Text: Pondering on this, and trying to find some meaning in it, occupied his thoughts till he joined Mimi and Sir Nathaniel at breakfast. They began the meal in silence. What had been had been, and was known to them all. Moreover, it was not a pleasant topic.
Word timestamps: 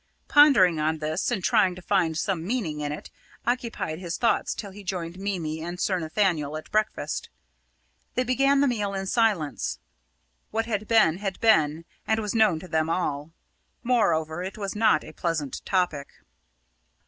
Pondering 0.27 0.79
on 0.79 0.97
this, 0.97 1.29
and 1.29 1.43
trying 1.43 1.75
to 1.75 1.81
find 1.83 2.17
some 2.17 2.43
meaning 2.43 2.79
in 2.79 2.91
it, 2.91 3.11
occupied 3.45 3.99
his 3.99 4.17
thoughts 4.17 4.55
till 4.55 4.71
he 4.71 4.83
joined 4.83 5.19
Mimi 5.19 5.61
and 5.61 5.79
Sir 5.79 5.99
Nathaniel 5.99 6.57
at 6.57 6.71
breakfast. 6.71 7.29
They 8.15 8.23
began 8.23 8.61
the 8.61 8.67
meal 8.67 8.95
in 8.95 9.05
silence. 9.05 9.77
What 10.49 10.65
had 10.65 10.87
been 10.87 11.19
had 11.19 11.39
been, 11.39 11.85
and 12.07 12.19
was 12.19 12.33
known 12.33 12.59
to 12.61 12.67
them 12.67 12.89
all. 12.89 13.29
Moreover, 13.83 14.41
it 14.41 14.57
was 14.57 14.75
not 14.75 15.03
a 15.03 15.11
pleasant 15.11 15.63
topic. 15.65 16.07